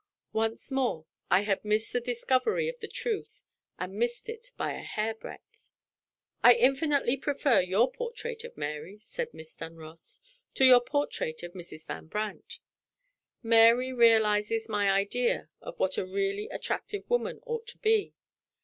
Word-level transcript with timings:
Once 0.33 0.71
more, 0.71 1.05
I 1.29 1.41
had 1.41 1.63
missed 1.63 1.93
the 1.93 1.99
discovery 1.99 2.67
of 2.67 2.79
the 2.79 2.87
truth, 2.87 3.43
and 3.77 3.93
missed 3.93 4.29
it 4.29 4.51
by 4.57 4.73
a 4.73 4.79
hair 4.81 5.13
breadth! 5.13 5.69
"I 6.41 6.55
infinitely 6.55 7.17
prefer 7.17 7.59
your 7.61 7.91
portrait 7.91 8.43
of 8.43 8.57
Mary," 8.57 8.97
said 8.97 9.31
Miss 9.31 9.55
Dunross, 9.55 10.19
"to 10.55 10.65
your 10.65 10.81
portrait 10.81 11.43
of 11.43 11.51
Mrs. 11.53 11.85
Van 11.85 12.07
Brandt. 12.07 12.57
Mary 13.43 13.93
realizes 13.93 14.67
my 14.67 14.89
idea 14.89 15.49
of 15.61 15.77
what 15.77 15.99
a 15.99 16.03
really 16.03 16.49
attractive 16.49 17.07
woman 17.07 17.39
ought 17.45 17.67
to 17.67 17.77
be. 17.77 18.15